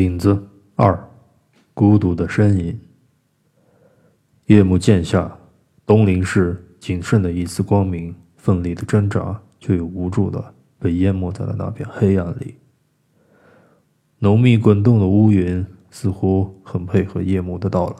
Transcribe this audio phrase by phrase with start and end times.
[0.00, 0.42] 影子
[0.74, 0.98] 二，
[1.72, 2.78] 孤独的身影。
[4.46, 5.36] 夜幕渐下，
[5.86, 12.56] 东林市仅剩的一丝光明，奋力的挣扎，却又无助的被淹没在了那片黑暗里。
[14.18, 17.96] 浓密滚动的乌云似乎很配合夜幕的到来，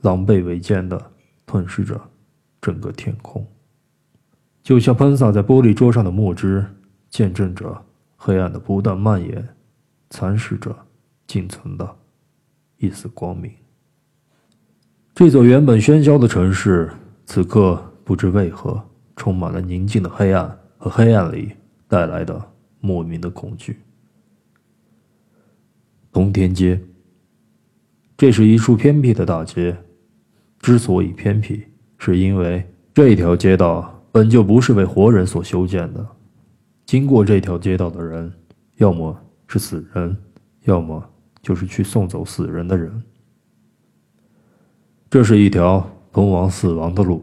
[0.00, 1.00] 狼狈为奸的
[1.46, 2.00] 吞噬着
[2.60, 3.46] 整个天空，
[4.62, 6.64] 就像喷洒在玻璃桌上的墨汁，
[7.08, 7.84] 见证着
[8.16, 9.48] 黑暗的不断蔓延，
[10.10, 10.76] 蚕食着。
[11.26, 11.96] 仅存的
[12.78, 13.50] 一丝光明。
[15.14, 16.90] 这座原本喧嚣的城市，
[17.24, 18.82] 此刻不知为何
[19.16, 21.52] 充满了宁静的黑暗和黑暗里
[21.86, 23.78] 带来的莫名的恐惧。
[26.12, 26.80] 通天街，
[28.16, 29.76] 这是一处偏僻的大街。
[30.58, 31.62] 之所以偏僻，
[31.98, 36.06] 是因为这条街道本就不是为活人所修建的。
[36.86, 38.32] 经过这条街道的人，
[38.78, 40.16] 要么是死人，
[40.62, 41.13] 要么……
[41.44, 43.02] 就是去送走死人的人。
[45.10, 47.22] 这是一条通往死亡的路，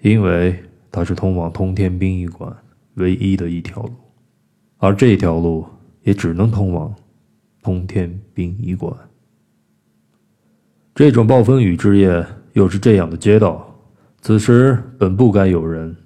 [0.00, 0.58] 因为
[0.90, 2.54] 它是通往通天殡仪馆
[2.94, 3.94] 唯一的一条路，
[4.78, 5.64] 而这条路
[6.02, 6.92] 也只能通往
[7.62, 8.92] 通天殡仪馆。
[10.94, 13.72] 这种暴风雨之夜，又是这样的街道，
[14.20, 15.96] 此时本不该有人，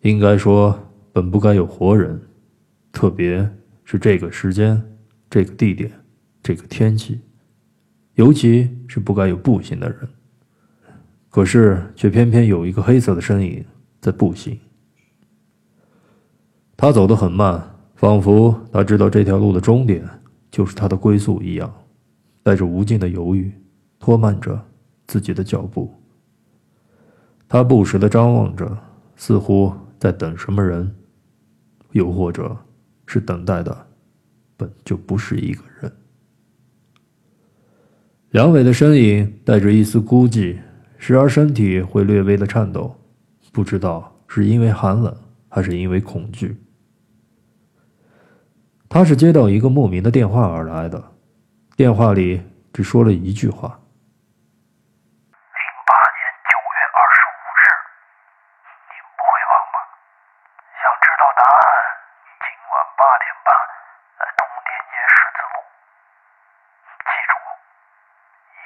[0.00, 0.76] 应该说
[1.12, 2.20] 本不该有活人，
[2.90, 3.48] 特别
[3.84, 4.82] 是这个时间，
[5.30, 5.88] 这个地点。
[6.50, 7.20] 这个天气，
[8.14, 10.08] 尤其是不该有步行的人，
[11.28, 13.64] 可是却偏偏有一个黑色的身影
[14.00, 14.58] 在步行。
[16.76, 20.04] 他走得很慢，仿佛他知道这条路的终点
[20.50, 21.72] 就是他的归宿一样，
[22.42, 23.52] 带着无尽的犹豫，
[24.00, 24.60] 拖慢着
[25.06, 25.94] 自己的脚步。
[27.46, 28.76] 他不时的张望着，
[29.14, 30.92] 似乎在等什么人，
[31.92, 32.56] 又或者
[33.06, 33.86] 是等待的
[34.56, 35.92] 本就不是一个人。
[38.30, 40.56] 梁伟的身影带着一丝孤寂，
[40.98, 42.96] 时而身体会略微的颤抖，
[43.52, 45.12] 不知道是因为寒冷
[45.48, 46.56] 还是因为恐惧。
[48.88, 51.12] 他是接到一个莫名的电话而来的，
[51.74, 52.40] 电话里
[52.72, 57.62] 只说了一句话：“零八年九月二十五日，
[58.94, 59.76] 您不会忘吧？
[60.78, 61.66] 想知道答案，
[62.38, 63.50] 今晚八点半
[64.22, 65.66] 在通天街十字路。
[67.02, 67.34] 记住。”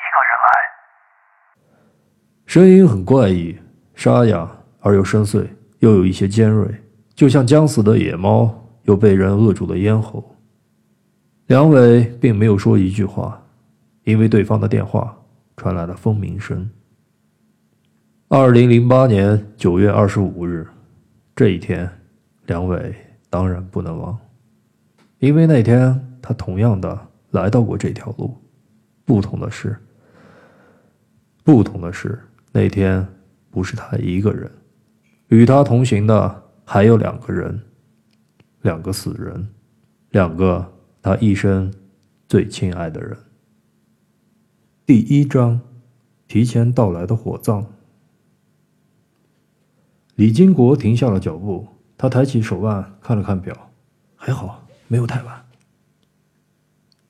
[0.05, 0.49] 一个人来，
[2.54, 3.53] 声音很怪异，
[3.97, 4.48] 沙哑
[4.78, 5.44] 而又深邃，
[5.81, 6.72] 又有一些尖锐，
[7.12, 8.48] 就像将死的野猫，
[8.84, 10.25] 又被人扼住了咽喉。
[11.48, 13.44] 梁伟并没有说一句话，
[14.04, 15.20] 因为对方的电话
[15.56, 16.70] 传来了蜂鸣声。
[18.28, 20.64] 二零零八年九月二十五日，
[21.34, 21.91] 这一天，
[22.47, 22.94] 梁伟
[23.28, 24.16] 当然不能忘，
[25.19, 26.97] 因为那天他同样的
[27.32, 28.32] 来到过这条路，
[29.04, 29.76] 不同的是。
[31.43, 32.19] 不同的是，
[32.56, 33.04] 那天
[33.50, 34.48] 不是他一个人，
[35.26, 37.60] 与他同行的还有两个人，
[38.62, 39.48] 两个死人，
[40.10, 40.72] 两个
[41.03, 41.75] 他一生
[42.28, 43.19] 最亲爱的人。
[44.87, 45.60] 第一章，
[46.28, 47.66] 提前到来的火葬。
[50.14, 51.66] 李金国停下了脚步，
[51.98, 53.72] 他抬起手腕看了看表，
[54.14, 55.44] 还好没有太晚。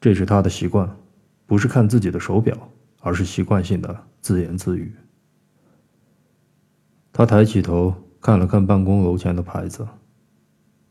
[0.00, 0.96] 这是他的习惯，
[1.44, 2.56] 不是看自己的手表。
[3.06, 4.90] 而是习惯性的自言自语。
[7.16, 9.86] 他抬起头看了看办公楼前的牌子，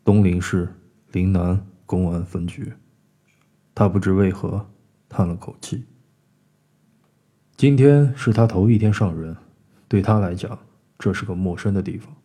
[0.06, 0.74] 东陵市
[1.12, 2.72] 陵南公安分局。
[3.76, 4.66] 他不知为何
[5.10, 5.84] 叹了口气。
[7.58, 9.36] 今天是他头一天上任，
[9.90, 10.58] 对他来讲，
[10.98, 12.16] 这是个陌生的地方，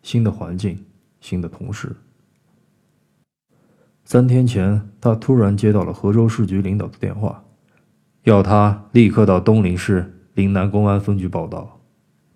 [0.00, 0.86] 新的环境，
[1.20, 1.94] 新的同事。
[4.02, 7.44] 三天前，他突然接到了河州市局领导的电话。
[8.22, 11.81] 要他立刻到东陵市陵南公安分局报道，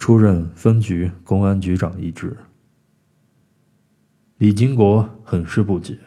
[0.07, 2.37] 出任分局公安局长一职。
[4.39, 5.99] 李金国很是不解：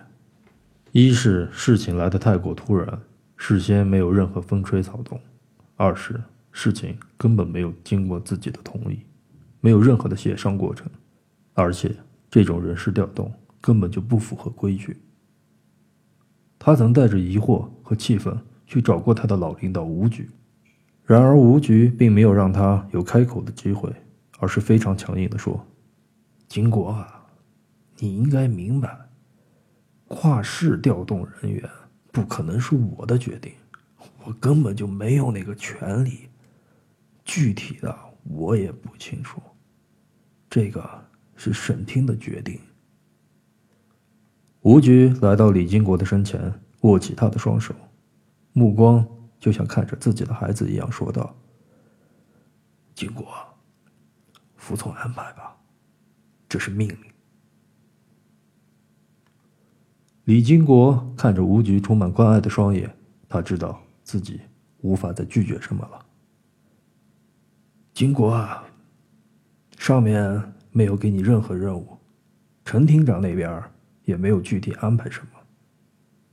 [0.94, 3.02] 一是事情来得太过突然，
[3.36, 5.20] 事先没有任何风吹草动；
[5.76, 6.24] 二是
[6.54, 9.00] 事情根本没有经过自己的同意，
[9.60, 10.90] 没有任何的协商过程，
[11.54, 11.94] 而且
[12.32, 13.30] 这种人事调动
[13.60, 14.96] 根本就不符合规矩。
[16.58, 18.40] 他曾带着疑惑和气愤。
[18.66, 20.30] 去找过他的老领导吴局，
[21.10, 23.92] 然而吴局并没有让他有开口的机会，
[24.38, 25.60] 而是非常强硬地说
[26.48, 27.26] ：“金国啊，
[27.98, 28.96] 你应该明白，
[30.08, 31.68] 跨市调动人员
[32.12, 33.52] 不可能是我的决定，
[34.24, 36.30] 我根本就没有那个权利。
[37.26, 39.42] 具体的我也不清楚，
[40.48, 40.88] 这个
[41.36, 42.60] 是省厅的决定。”
[44.62, 47.74] 吴局来到李金国的身前，握起他的双手。
[48.54, 49.04] 目光
[49.40, 51.34] 就像看着自己的孩子一样，说道
[52.94, 53.26] ：“金国，
[54.58, 55.56] 服从安排吧，
[56.48, 56.98] 这是命令。”
[60.26, 62.94] 李金国看着吴局充满关爱的双眼，
[63.28, 64.42] 他知道自己
[64.82, 66.06] 无法再拒绝什么了。
[67.94, 68.64] 金国啊，
[69.78, 71.98] 上面没有给你任何任务，
[72.64, 73.64] 陈厅长那边
[74.04, 75.28] 也没有具体安排什么。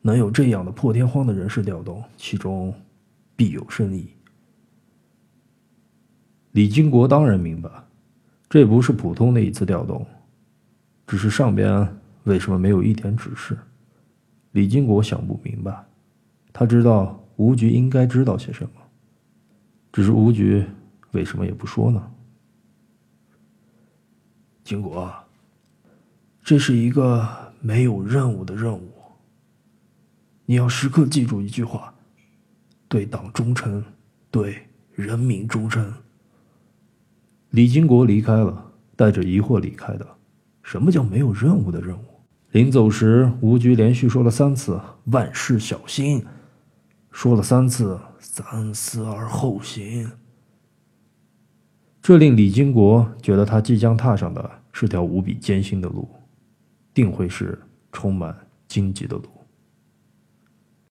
[0.02, 2.74] 能有这样的破天荒的人事调动，其中
[3.36, 4.08] 必有深意。
[6.52, 7.70] 李金国当然明白，
[8.48, 10.04] 这不是普通的一次调动，
[11.06, 11.86] 只是上边
[12.24, 13.56] 为什么没有一点指示？
[14.52, 15.84] 李金国想不明白。
[16.50, 18.70] 他知道吴局应该知道些什么，
[19.92, 20.64] 只是吴局
[21.10, 22.10] 为什么也不说呢？
[24.64, 25.14] 金国，
[26.42, 28.90] 这是一个没有任务的任务。
[30.46, 31.92] 你要时刻记住一句话：
[32.88, 33.82] 对党忠诚，
[34.30, 34.56] 对
[34.94, 35.92] 人民忠诚。
[37.50, 40.06] 李金国离开了，带着疑惑离开的。
[40.62, 42.04] 什么叫没有任务的任务？
[42.50, 44.80] 临走时，吴局连续说了三次
[45.12, 46.24] “万事小心”，
[47.10, 50.10] 说了三次“三思而后行”。
[52.02, 56.08] 这令李金国觉得他即将踏上的是条无比艰辛的路，
[56.94, 57.60] 定会是
[57.90, 58.36] 充满
[58.68, 59.24] 荆棘的路。